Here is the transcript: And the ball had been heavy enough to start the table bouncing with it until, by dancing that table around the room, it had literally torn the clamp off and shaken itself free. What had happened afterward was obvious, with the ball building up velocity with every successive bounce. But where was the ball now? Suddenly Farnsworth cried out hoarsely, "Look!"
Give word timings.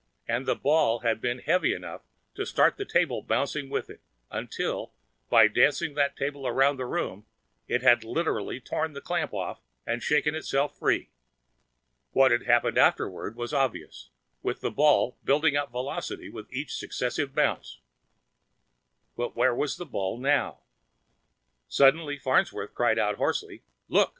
And 0.27 0.47
the 0.47 0.55
ball 0.55 1.01
had 1.01 1.21
been 1.21 1.37
heavy 1.37 1.75
enough 1.75 2.01
to 2.33 2.43
start 2.43 2.75
the 2.77 2.85
table 2.85 3.21
bouncing 3.21 3.69
with 3.69 3.87
it 3.87 4.01
until, 4.31 4.93
by 5.29 5.47
dancing 5.47 5.93
that 5.93 6.17
table 6.17 6.47
around 6.47 6.77
the 6.77 6.87
room, 6.87 7.27
it 7.67 7.83
had 7.83 8.03
literally 8.03 8.59
torn 8.59 8.93
the 8.93 8.99
clamp 9.01 9.31
off 9.31 9.61
and 9.85 10.01
shaken 10.01 10.33
itself 10.33 10.75
free. 10.75 11.11
What 12.13 12.31
had 12.31 12.47
happened 12.47 12.79
afterward 12.79 13.35
was 13.35 13.53
obvious, 13.53 14.09
with 14.41 14.61
the 14.61 14.71
ball 14.71 15.19
building 15.23 15.55
up 15.55 15.69
velocity 15.71 16.31
with 16.31 16.47
every 16.47 16.65
successive 16.65 17.35
bounce. 17.35 17.79
But 19.15 19.35
where 19.35 19.53
was 19.53 19.77
the 19.77 19.85
ball 19.85 20.17
now? 20.17 20.61
Suddenly 21.67 22.17
Farnsworth 22.17 22.73
cried 22.73 22.97
out 22.97 23.17
hoarsely, 23.17 23.61
"Look!" 23.87 24.09